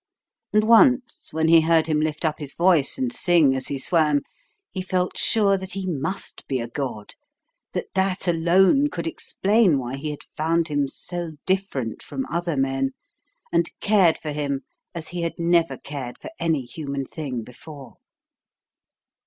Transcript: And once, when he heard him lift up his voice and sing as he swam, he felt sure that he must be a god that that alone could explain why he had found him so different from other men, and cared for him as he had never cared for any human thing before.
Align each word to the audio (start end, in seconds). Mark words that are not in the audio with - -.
And 0.51 0.63
once, 0.63 1.29
when 1.31 1.47
he 1.47 1.61
heard 1.61 1.85
him 1.85 1.99
lift 2.01 2.25
up 2.25 2.39
his 2.39 2.55
voice 2.55 2.97
and 2.97 3.13
sing 3.13 3.55
as 3.55 3.67
he 3.67 3.77
swam, 3.77 4.21
he 4.71 4.81
felt 4.81 5.15
sure 5.15 5.59
that 5.59 5.73
he 5.73 5.85
must 5.85 6.47
be 6.47 6.59
a 6.59 6.67
god 6.67 7.13
that 7.73 7.93
that 7.93 8.27
alone 8.27 8.89
could 8.89 9.05
explain 9.05 9.77
why 9.77 9.97
he 9.97 10.09
had 10.09 10.23
found 10.23 10.69
him 10.69 10.87
so 10.87 11.33
different 11.45 12.01
from 12.01 12.25
other 12.31 12.57
men, 12.57 12.93
and 13.53 13.69
cared 13.79 14.17
for 14.17 14.31
him 14.31 14.61
as 14.95 15.09
he 15.09 15.21
had 15.21 15.37
never 15.37 15.77
cared 15.77 16.17
for 16.19 16.31
any 16.39 16.63
human 16.65 17.05
thing 17.05 17.43
before. 17.43 17.97